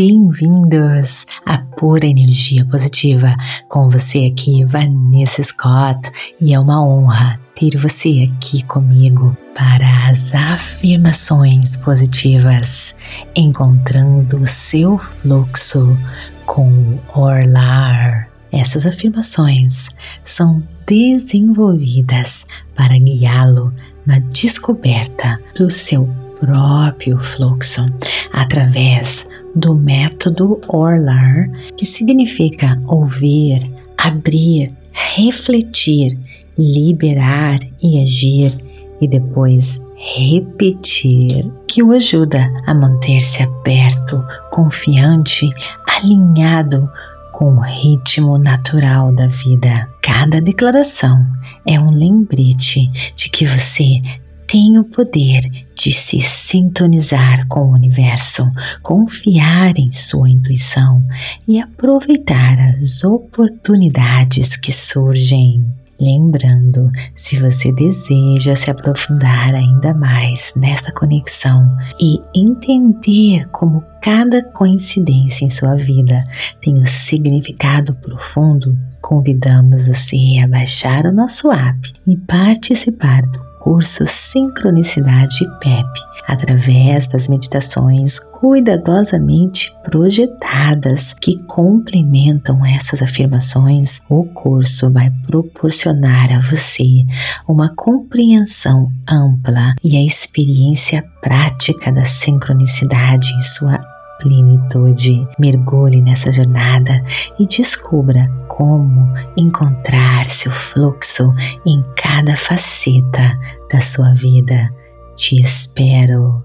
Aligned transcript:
bem-vindos 0.00 1.26
à 1.44 1.58
Pura 1.58 2.06
Energia 2.06 2.64
Positiva. 2.64 3.36
Com 3.68 3.90
você 3.90 4.32
aqui, 4.32 4.64
Vanessa 4.64 5.42
Scott, 5.42 6.10
e 6.40 6.54
é 6.54 6.58
uma 6.58 6.82
honra 6.82 7.38
ter 7.54 7.76
você 7.76 8.26
aqui 8.32 8.62
comigo 8.62 9.36
para 9.54 10.08
as 10.08 10.34
afirmações 10.34 11.76
positivas, 11.76 12.96
encontrando 13.36 14.38
o 14.38 14.46
seu 14.46 14.96
fluxo 14.96 15.98
com 16.46 16.98
Orlar. 17.14 18.26
Essas 18.50 18.86
afirmações 18.86 19.90
são 20.24 20.62
desenvolvidas 20.86 22.46
para 22.74 22.98
guiá-lo 22.98 23.70
na 24.06 24.18
descoberta 24.18 25.38
do 25.54 25.70
seu 25.70 26.08
próprio 26.40 27.18
fluxo 27.20 27.84
através 28.32 29.26
do 29.54 29.74
método 29.74 30.60
Orlar, 30.68 31.50
que 31.76 31.84
significa 31.84 32.80
ouvir, 32.86 33.60
abrir, 33.96 34.72
refletir, 34.92 36.18
liberar 36.56 37.58
e 37.82 38.02
agir 38.02 38.56
e 39.00 39.08
depois 39.08 39.82
repetir, 39.96 41.50
que 41.66 41.82
o 41.82 41.92
ajuda 41.92 42.50
a 42.66 42.74
manter-se 42.74 43.42
aberto, 43.42 44.24
confiante, 44.50 45.50
alinhado 45.86 46.88
com 47.32 47.56
o 47.56 47.60
ritmo 47.60 48.38
natural 48.38 49.14
da 49.14 49.26
vida. 49.26 49.88
Cada 50.02 50.40
declaração 50.40 51.24
é 51.66 51.78
um 51.78 51.90
lembrete 51.90 52.90
de 53.14 53.30
que 53.30 53.46
você 53.46 54.00
tem 54.50 54.76
o 54.80 54.84
poder 54.84 55.42
de 55.76 55.92
se 55.92 56.20
sintonizar 56.20 57.46
com 57.46 57.60
o 57.60 57.72
universo, 57.72 58.42
confiar 58.82 59.78
em 59.78 59.92
sua 59.92 60.28
intuição 60.28 61.04
e 61.46 61.60
aproveitar 61.60 62.58
as 62.58 63.04
oportunidades 63.04 64.56
que 64.56 64.72
surgem. 64.72 65.64
Lembrando, 66.00 66.90
se 67.14 67.38
você 67.38 67.72
deseja 67.72 68.56
se 68.56 68.68
aprofundar 68.72 69.54
ainda 69.54 69.94
mais 69.94 70.54
nesta 70.56 70.90
conexão 70.90 71.64
e 72.00 72.18
entender 72.34 73.46
como 73.50 73.84
cada 74.02 74.42
coincidência 74.42 75.44
em 75.44 75.50
sua 75.50 75.76
vida 75.76 76.26
tem 76.60 76.76
um 76.76 76.86
significado 76.86 77.94
profundo, 77.94 78.76
convidamos 79.00 79.86
você 79.86 80.40
a 80.42 80.48
baixar 80.48 81.06
o 81.06 81.12
nosso 81.12 81.52
app 81.52 81.92
e 82.04 82.16
participar 82.16 83.22
do 83.22 83.49
curso 83.60 84.06
Sincronicidade 84.06 85.46
PEP, 85.60 85.86
através 86.26 87.06
das 87.06 87.28
meditações 87.28 88.18
cuidadosamente 88.18 89.70
projetadas 89.84 91.12
que 91.12 91.40
complementam 91.44 92.64
essas 92.64 93.02
afirmações, 93.02 94.00
o 94.08 94.24
curso 94.24 94.90
vai 94.90 95.10
proporcionar 95.26 96.32
a 96.32 96.40
você 96.40 97.04
uma 97.46 97.68
compreensão 97.74 98.90
ampla 99.08 99.74
e 99.84 99.96
a 99.96 100.02
experiência 100.02 101.04
prática 101.20 101.92
da 101.92 102.04
sincronicidade 102.04 103.28
em 103.34 103.42
sua 103.42 103.78
plenitude. 104.20 105.26
Mergulhe 105.38 106.00
nessa 106.00 106.32
jornada 106.32 107.02
e 107.38 107.46
descubra 107.46 108.26
como 108.60 109.08
encontrar 109.38 110.28
seu 110.28 110.52
fluxo 110.52 111.32
em 111.64 111.82
cada 111.96 112.36
faceta 112.36 113.38
da 113.72 113.80
sua 113.80 114.12
vida. 114.12 114.68
Te 115.16 115.40
espero. 115.40 116.44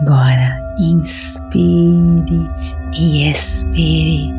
Agora 0.00 0.58
inspire 0.80 2.48
e 2.98 3.30
expire 3.30 4.34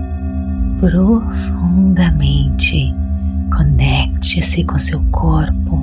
profundamente. 0.82 2.94
Conecte-se 3.56 4.66
com 4.66 4.78
seu 4.78 5.02
corpo, 5.12 5.82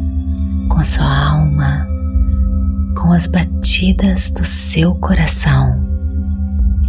com 0.69 0.85
sua 0.85 1.31
alma, 1.31 1.89
com 2.99 3.13
as 3.13 3.27
batidas 3.27 4.31
do 4.31 4.45
seu 4.45 4.95
coração. 4.97 5.83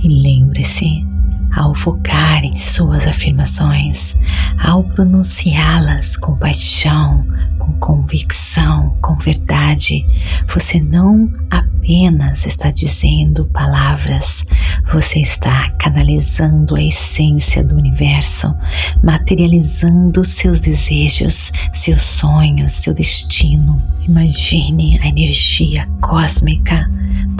E 0.04 0.10
lembre-se 0.10 1.15
ao 1.56 1.74
focar 1.74 2.44
em 2.44 2.58
suas 2.58 3.08
afirmações, 3.08 4.18
ao 4.62 4.84
pronunciá-las 4.84 6.18
com 6.18 6.36
paixão, 6.36 7.26
com 7.58 7.72
convicção, 7.74 8.96
com 9.02 9.16
verdade, 9.16 10.06
você 10.54 10.82
não 10.82 11.32
apenas 11.50 12.46
está 12.46 12.70
dizendo 12.70 13.46
palavras, 13.46 14.44
você 14.92 15.20
está 15.20 15.70
canalizando 15.80 16.76
a 16.76 16.84
essência 16.84 17.64
do 17.64 17.78
universo, 17.78 18.54
materializando 19.02 20.26
seus 20.26 20.60
desejos, 20.60 21.52
seus 21.72 22.02
sonhos, 22.02 22.74
seu 22.74 22.94
destino. 22.94 23.82
Imagine 24.02 25.00
a 25.02 25.08
energia 25.08 25.88
cósmica 26.02 26.90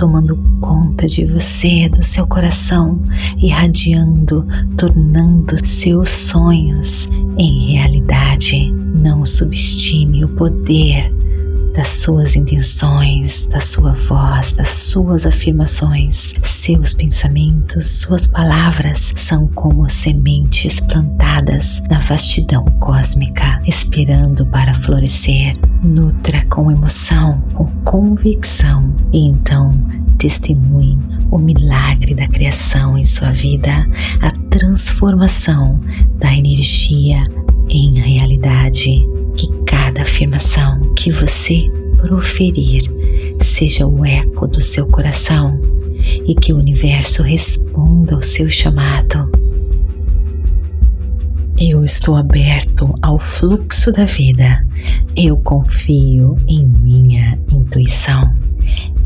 tomando 0.06 0.38
conta 0.62 1.08
de 1.08 1.26
você, 1.26 1.90
do 1.90 2.04
seu 2.04 2.28
coração, 2.28 3.02
irradiando, 3.40 4.46
tornando 4.78 5.56
seus 5.66 6.10
sonhos 6.10 7.10
em 7.40 7.72
realidade. 7.72 8.72
Não 8.72 9.26
subestime 9.26 10.24
o 10.24 10.30
poder 10.30 11.12
das 11.76 11.90
suas 11.90 12.36
intenções, 12.36 13.48
da 13.48 13.60
sua 13.60 13.92
voz, 13.92 14.54
das 14.54 14.70
suas 14.70 15.26
afirmações. 15.26 16.34
Seus 16.44 16.94
pensamentos, 16.94 17.86
suas 17.88 18.26
palavras 18.26 19.14
são 19.18 19.48
como 19.48 19.90
sementes 19.90 20.80
plantadas 20.80 21.84
na 21.90 22.00
vastidão 22.00 22.64
cósmica, 22.80 23.62
esperando 23.68 24.46
para 24.46 24.74
florescer. 24.74 25.58
Nutra 25.84 26.44
com 26.46 26.72
emoção, 26.72 27.42
com 27.54 27.66
convicção 27.84 28.96
e 29.14 29.28
então 29.28 29.78
testemunhe 30.18 30.98
o 31.30 31.38
milagre 31.38 32.16
da 32.16 32.28
criação 32.28 32.98
em 32.98 33.06
sua 33.06 33.32
vida, 33.32 33.86
a 34.22 34.32
transformação 34.50 35.80
da 36.18 36.34
energia 36.34 37.24
em 37.70 38.00
realidade 38.00 39.06
que 39.36 39.48
cada 39.66 40.02
afirmação 40.02 40.94
que 40.96 41.12
você 41.12 41.70
proferir 41.98 42.84
seja 43.40 43.86
o 43.86 44.06
eco 44.06 44.48
do 44.48 44.62
seu 44.62 44.88
coração 44.88 45.60
e 46.28 46.36
que 46.36 46.54
o 46.54 46.58
universo 46.58 47.24
responda 47.24 48.16
ao 48.16 48.22
seu 48.22 48.50
chamado. 48.50 49.30
Eu 51.58 51.84
estou 51.84 52.16
aberto 52.16 52.94
ao 53.02 53.18
fluxo 53.18 53.92
da 53.92 54.06
vida. 54.06 54.68
Eu 55.16 55.38
confio 55.38 56.38
em 56.48 56.66
minha 56.66 57.40
intuição. 57.52 58.36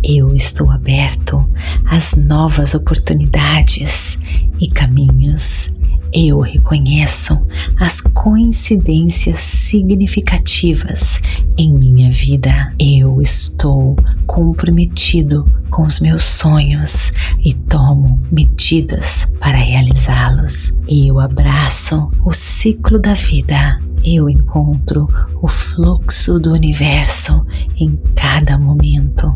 Eu 0.03 0.35
estou 0.35 0.71
aberto 0.71 1.45
às 1.85 2.15
novas 2.15 2.73
oportunidades 2.73 4.17
e 4.59 4.67
caminhos 4.67 5.71
eu 6.13 6.39
reconheço 6.39 7.39
as 7.77 8.01
coincidências 8.01 9.39
significativas 9.39 11.21
em 11.57 11.73
minha 11.77 12.11
vida. 12.11 12.73
Eu 12.79 13.21
estou 13.21 13.95
comprometido 14.25 15.45
com 15.69 15.83
os 15.83 15.99
meus 15.99 16.23
sonhos 16.23 17.11
e 17.43 17.53
tomo 17.53 18.21
medidas 18.31 19.27
para 19.39 19.57
realizá-los. 19.57 20.73
Eu 20.87 21.19
abraço 21.19 22.09
o 22.25 22.33
ciclo 22.33 22.99
da 22.99 23.13
vida. 23.13 23.79
Eu 24.03 24.29
encontro 24.29 25.07
o 25.41 25.47
fluxo 25.47 26.39
do 26.39 26.53
universo 26.53 27.45
em 27.77 27.99
cada 28.15 28.57
momento. 28.57 29.35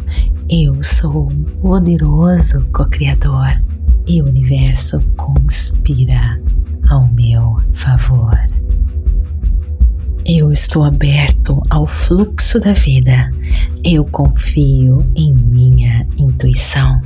Eu 0.49 0.81
sou 0.81 1.29
um 1.29 1.43
poderoso 1.61 2.65
co-criador 2.73 3.61
e 4.07 4.21
o 4.21 4.25
universo 4.25 5.01
conspira 5.15 6.41
ao 6.89 7.07
meu 7.13 7.57
favor. 7.73 8.37
Eu 10.25 10.53
estou 10.53 10.85
aberto 10.85 11.61
ao 11.69 11.85
fluxo 11.85 12.57
da 12.59 12.71
vida. 12.71 13.29
Eu 13.83 14.05
confio 14.05 15.05
em 15.15 15.33
minha 15.33 16.07
intuição. 16.17 17.01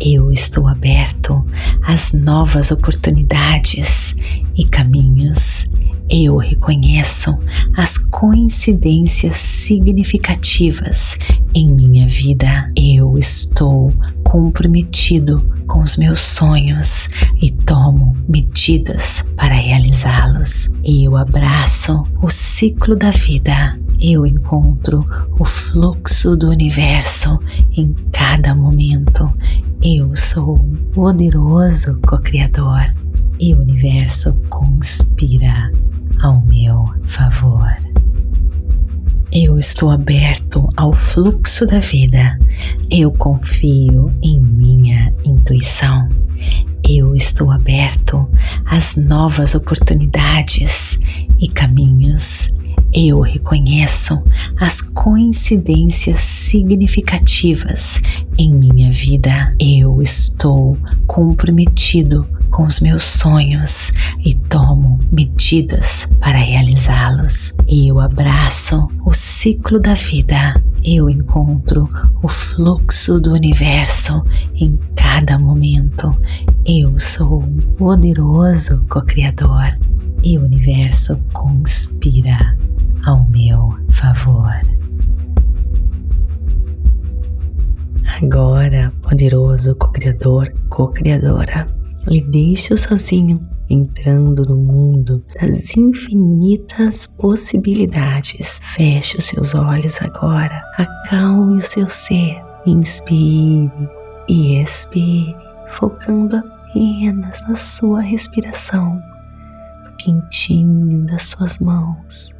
Eu 0.00 0.30
estou 0.30 0.68
aberto 0.68 1.44
às 1.82 2.12
novas 2.12 2.70
oportunidades 2.70 4.14
e 4.56 4.64
caminhos. 4.64 5.68
Eu 6.08 6.36
reconheço 6.36 7.36
as 7.76 7.98
coincidências 7.98 9.36
significativas 9.38 11.18
em 11.52 11.68
minha 11.68 12.06
vida. 12.06 12.68
Eu 12.76 13.18
estou 13.18 13.92
comprometido 14.22 15.44
com 15.66 15.80
os 15.80 15.96
meus 15.96 16.20
sonhos 16.20 17.08
e 17.40 17.50
tomo 17.50 18.16
medidas 18.28 19.24
para 19.36 19.54
realizá-los. 19.54 20.70
Eu 20.84 21.16
abraço 21.16 22.06
o 22.22 22.30
ciclo 22.30 22.96
da 22.96 23.10
vida. 23.10 23.78
Eu 24.00 24.26
encontro 24.26 25.06
o 25.38 25.44
fluxo 25.44 26.36
do 26.36 26.50
universo 26.50 27.40
em 27.76 27.94
cada 28.12 28.54
momento. 28.54 29.32
Eu 29.82 30.14
sou 30.14 30.56
um 30.56 30.74
poderoso 30.92 31.98
co-criador 32.06 32.90
e 33.38 33.54
o 33.54 33.60
universo 33.60 34.34
conspira 34.48 35.70
ao 36.22 36.44
meu 36.46 36.84
favor. 37.04 37.76
Eu 39.32 39.58
estou 39.58 39.90
aberto 39.90 40.68
ao 40.76 40.92
fluxo 40.92 41.66
da 41.66 41.78
vida. 41.78 42.38
Eu 42.90 43.10
confio 43.12 44.12
em 44.22 44.40
minha 44.40 45.14
intuição. 45.24 46.08
Eu 46.88 47.16
estou 47.16 47.50
aberto 47.50 48.28
às 48.64 48.96
novas 48.96 49.54
oportunidades 49.54 50.98
e 51.40 51.48
caminhos. 51.48 52.52
Eu 52.92 53.20
reconheço 53.20 54.22
as 54.58 54.80
coincidências 54.80 56.20
significativas 56.20 58.00
em 58.38 58.54
minha 58.54 58.92
vida. 58.92 59.54
Eu 59.58 60.00
estou 60.00 60.78
comprometido 61.06 62.26
com 62.50 62.62
os 62.62 62.80
meus 62.80 63.02
sonhos 63.02 63.92
e 64.24 64.34
tomo 64.34 64.98
medidas 65.12 66.08
para 66.20 66.38
realizá-los. 66.38 67.52
Eu 67.68 68.00
abraço 68.00 68.88
o 69.04 69.12
ciclo 69.12 69.78
da 69.78 69.94
vida. 69.94 70.54
Eu 70.88 71.10
encontro 71.10 71.90
o 72.22 72.28
fluxo 72.28 73.18
do 73.18 73.32
universo 73.32 74.22
em 74.54 74.78
cada 74.94 75.36
momento. 75.36 76.16
Eu 76.64 76.96
sou 77.00 77.42
um 77.42 77.56
poderoso 77.76 78.86
co-criador 78.88 79.74
e 80.22 80.38
o 80.38 80.44
universo 80.44 81.20
conspira 81.32 82.56
ao 83.04 83.28
meu 83.30 83.76
favor. 83.90 84.60
Agora, 88.22 88.92
poderoso 89.02 89.74
co-criador, 89.74 90.52
co-criadora, 90.68 91.66
lhe 92.06 92.20
deixo 92.20 92.76
sozinho, 92.76 93.44
entrando 93.68 94.44
no 94.44 94.56
mundo 94.56 95.24
das 95.40 95.76
infinitas 95.76 97.06
possibilidades. 97.06 98.60
Feche 98.74 99.18
os 99.18 99.24
seus 99.24 99.54
olhos 99.54 100.00
agora, 100.02 100.62
acalme 100.76 101.56
o 101.56 101.60
seu 101.60 101.88
ser, 101.88 102.42
inspire 102.66 103.88
e 104.28 104.60
expire, 104.60 105.36
focando 105.70 106.36
apenas 106.36 107.42
na 107.48 107.56
sua 107.56 108.00
respiração, 108.00 109.00
no 109.84 109.96
quentinho 109.96 111.06
das 111.06 111.24
suas 111.24 111.58
mãos, 111.58 112.34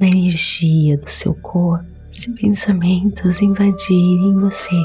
na 0.00 0.06
energia 0.06 0.96
do 0.98 1.08
seu 1.08 1.34
corpo. 1.34 1.90
Se 2.10 2.30
pensamentos 2.34 3.40
invadirem 3.40 4.34
você, 4.34 4.82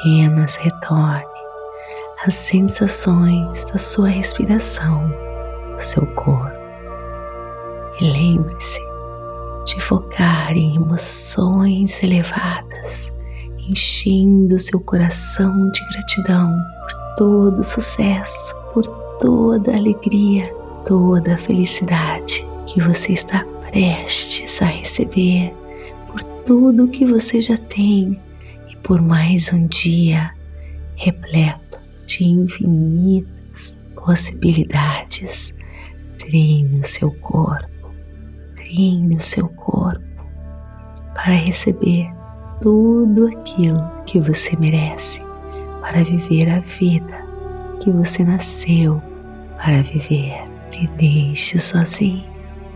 apenas 0.00 0.56
retorne 0.56 1.33
as 2.22 2.34
sensações 2.34 3.64
da 3.66 3.78
sua 3.78 4.08
respiração, 4.08 5.08
do 5.76 5.80
seu 5.82 6.06
corpo. 6.14 6.54
E 8.00 8.04
lembre-se 8.04 8.80
de 9.66 9.80
focar 9.80 10.52
em 10.52 10.76
emoções 10.76 12.02
elevadas, 12.02 13.12
enchendo 13.58 14.58
seu 14.58 14.80
coração 14.80 15.70
de 15.70 15.80
gratidão 15.92 16.56
por 16.80 17.16
todo 17.16 17.60
o 17.60 17.64
sucesso, 17.64 18.54
por 18.72 18.86
toda 19.18 19.74
alegria, 19.74 20.54
toda 20.84 21.38
felicidade 21.38 22.46
que 22.66 22.80
você 22.80 23.12
está 23.12 23.44
prestes 23.70 24.60
a 24.62 24.66
receber, 24.66 25.54
por 26.06 26.22
tudo 26.44 26.88
que 26.88 27.04
você 27.04 27.40
já 27.40 27.56
tem 27.56 28.18
e 28.70 28.76
por 28.76 29.00
mais 29.00 29.52
um 29.52 29.66
dia 29.66 30.30
repleto 30.96 31.63
de 32.06 32.24
infinitas 32.24 33.78
possibilidades. 33.94 35.54
Treine 36.18 36.80
o 36.80 36.84
seu 36.84 37.10
corpo, 37.10 37.90
treine 38.56 39.16
o 39.16 39.20
seu 39.20 39.48
corpo 39.48 40.02
para 41.14 41.34
receber 41.34 42.10
tudo 42.60 43.26
aquilo 43.26 43.82
que 44.06 44.20
você 44.20 44.56
merece, 44.56 45.22
para 45.80 46.02
viver 46.02 46.50
a 46.50 46.60
vida 46.60 47.24
que 47.80 47.90
você 47.90 48.24
nasceu 48.24 49.02
para 49.56 49.82
viver. 49.82 50.44
Me 50.70 50.88
deixe 50.98 51.58
sozinho, 51.58 52.24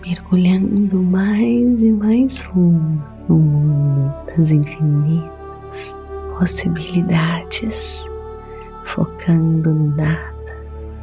mergulhando 0.07 1.03
mais 1.03 1.83
e 1.83 1.93
mais 1.93 2.43
fundo 2.43 3.03
no 3.29 3.37
mundo 3.37 4.15
das 4.27 4.53
infinitas 4.53 5.97
possibilidades 6.39 8.09
focando 8.99 9.73
no 9.73 9.95
nada, 9.95 10.57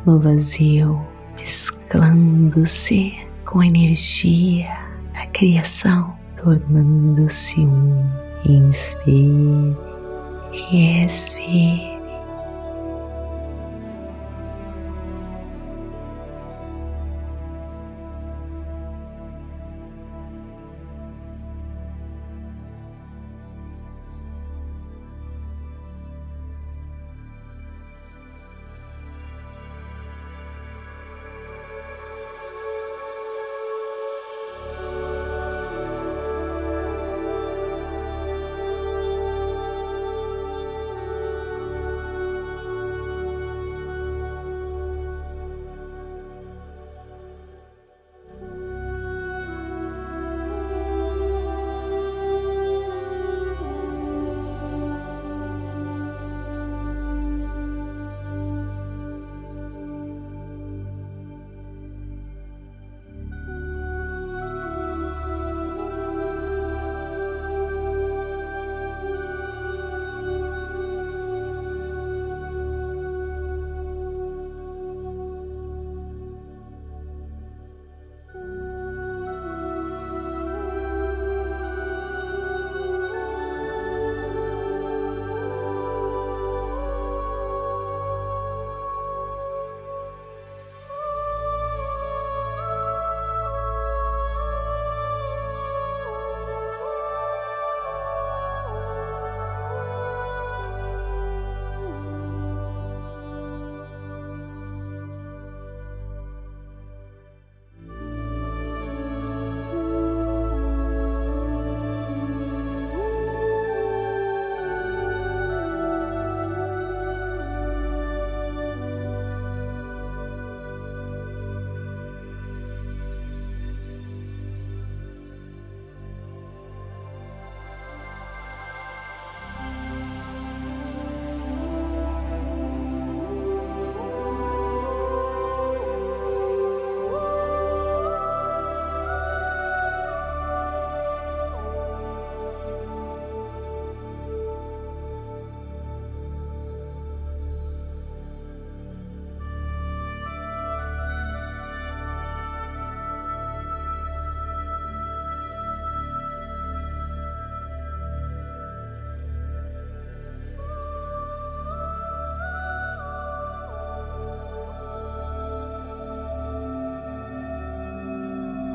no 0.06 0.19
vazio, 0.19 1.01
mesclando-se 1.39 3.15
com 3.45 3.62
a 3.62 3.68
energia 3.68 4.68
da 5.13 5.25
criação, 5.27 6.13
tornando-se 6.44 7.62
um. 7.62 8.06
Inspire 8.47 9.75
e 10.71 11.03
expire. 11.06 11.94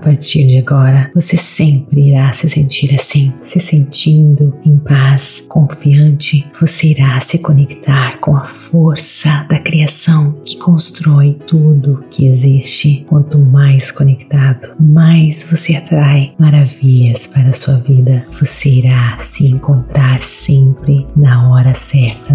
Partir 0.00 0.46
de 0.46 0.58
agora, 0.58 1.10
você 1.14 1.36
sempre 1.36 2.08
irá 2.08 2.32
se 2.32 2.48
sentir 2.48 2.94
assim, 2.94 3.32
se 3.42 3.60
sentindo 3.60 4.54
em 4.64 4.78
paz, 4.78 5.44
confiante. 5.48 6.50
Você 6.60 6.88
irá 6.88 7.20
se 7.20 7.38
conectar 7.38 8.18
com 8.20 8.36
a 8.36 8.44
força 8.44 9.46
da 9.48 9.58
criação 9.58 10.32
que 10.44 10.58
constrói 10.58 11.38
tudo 11.46 12.04
que 12.10 12.26
existe. 12.26 13.04
Quanto 13.08 13.38
mais 13.38 13.90
conectado, 13.90 14.74
mais 14.78 15.44
você 15.44 15.76
atrai 15.76 16.32
maravilhas 16.38 17.26
para 17.26 17.50
a 17.50 17.54
sua 17.54 17.78
vida. 17.78 18.26
Você 18.38 18.68
irá 18.68 19.18
se 19.20 19.46
encontrar 19.46 20.22
sempre 20.24 21.06
na 21.14 21.50
hora 21.50 21.74
certa, 21.74 22.29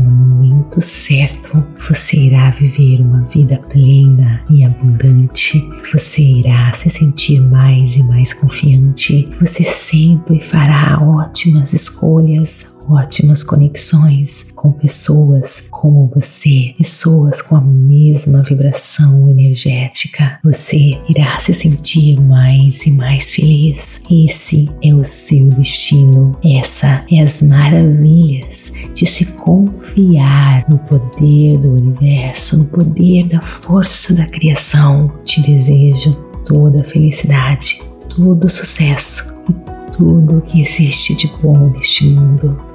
momento 0.76 0.82
certo. 0.82 1.66
Você 1.88 2.18
irá 2.18 2.52
viver 2.52 3.02
uma 3.02 3.22
vida 3.22 3.58
plena 3.70 4.44
e 4.50 4.64
abundante. 4.64 5.62
Você 5.92 6.22
irá 6.22 6.74
se 6.74 6.90
sentir 6.90 7.40
mais 7.40 7.98
e 7.98 8.04
mais 8.04 8.34
confiante, 8.34 9.32
você 9.40 9.64
sempre 9.64 10.40
fará 10.42 11.00
ótimas 11.02 11.74
escolhas, 11.74 12.75
ótimas 12.90 13.44
conexões 13.44 14.52
com 14.56 14.72
pessoas 14.72 15.68
como 15.70 16.12
você, 16.14 16.74
pessoas 16.78 17.42
com 17.42 17.56
a 17.56 17.62
mesma 17.62 18.44
vibração 18.44 19.30
energética. 19.30 20.40
Você 20.44 21.00
irá 21.10 21.40
se 21.40 21.54
sentir 21.54 22.20
mais 22.20 22.86
e 22.86 22.92
mais 22.92 23.34
feliz. 23.34 24.02
Esse 24.10 24.70
é 24.82 24.94
o 24.94 25.04
seu 25.04 25.50
destino. 25.50 26.38
Essa 26.44 27.06
é 27.12 27.22
as 27.22 27.42
maravilhas 27.42 28.74
de 28.94 29.06
se 29.06 29.26
confiar 29.26 30.66
no 30.70 30.78
poder 30.80 31.58
do 31.58 31.74
universo, 31.74 32.58
no 32.58 32.66
poder 32.66 33.28
da 33.28 33.42
força 33.42 34.14
da 34.14 34.26
criação. 34.26 35.12
Te 35.24 35.42
desejo 35.42 36.14
toda 36.46 36.84
felicidade, 36.84 37.82
todo 38.16 38.50
sucesso 38.50 39.36
e 39.50 39.92
tudo 39.92 40.42
que 40.42 40.62
existe 40.62 41.16
de 41.16 41.28
bom 41.42 41.70
neste 41.70 42.06
mundo. 42.06 42.75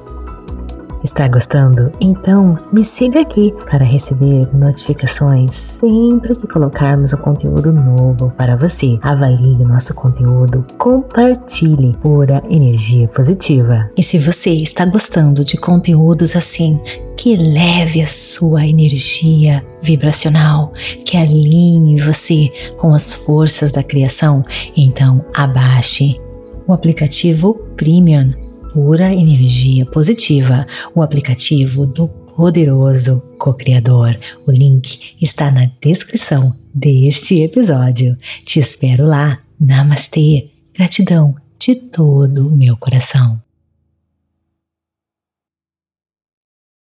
Está 1.03 1.27
gostando? 1.27 1.91
Então 1.99 2.59
me 2.71 2.83
siga 2.83 3.21
aqui 3.21 3.51
para 3.65 3.83
receber 3.83 4.47
notificações 4.55 5.51
sempre 5.51 6.35
que 6.35 6.47
colocarmos 6.47 7.11
um 7.11 7.17
conteúdo 7.17 7.73
novo 7.73 8.31
para 8.37 8.55
você. 8.55 8.99
Avalie 9.01 9.55
o 9.63 9.67
nosso 9.67 9.95
conteúdo, 9.95 10.63
compartilhe 10.77 11.97
pura 11.97 12.43
energia 12.47 13.07
positiva. 13.07 13.89
E 13.97 14.03
se 14.03 14.19
você 14.19 14.51
está 14.51 14.85
gostando 14.85 15.43
de 15.43 15.57
conteúdos 15.57 16.35
assim, 16.35 16.79
que 17.17 17.35
leve 17.35 18.01
a 18.01 18.07
sua 18.07 18.67
energia 18.67 19.65
vibracional, 19.81 20.71
que 21.03 21.17
alinhe 21.17 21.99
você 21.99 22.51
com 22.77 22.93
as 22.93 23.11
forças 23.11 23.71
da 23.71 23.81
criação, 23.81 24.45
então 24.77 25.25
abaixe 25.33 26.19
o 26.67 26.73
aplicativo 26.73 27.55
Premium 27.75 28.50
pura 28.71 29.13
energia 29.13 29.85
positiva, 29.85 30.65
o 30.95 31.01
aplicativo 31.01 31.85
do 31.85 32.07
poderoso 32.07 33.21
co-criador. 33.37 34.17
O 34.47 34.51
link 34.51 35.15
está 35.21 35.51
na 35.51 35.69
descrição 35.81 36.55
deste 36.73 37.41
episódio. 37.41 38.17
Te 38.45 38.59
espero 38.59 39.05
lá. 39.05 39.39
Namastê. 39.59 40.45
Gratidão 40.75 41.35
de 41.59 41.75
todo 41.75 42.47
o 42.47 42.57
meu 42.57 42.75
coração. 42.77 43.39